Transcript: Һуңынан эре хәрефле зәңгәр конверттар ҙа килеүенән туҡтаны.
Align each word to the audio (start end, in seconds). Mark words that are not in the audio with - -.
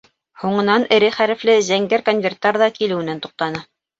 Һуңынан 0.43 0.85
эре 0.95 1.09
хәрефле 1.17 1.57
зәңгәр 1.67 2.05
конверттар 2.09 2.59
ҙа 2.65 2.71
килеүенән 2.79 3.25
туҡтаны. 3.27 3.63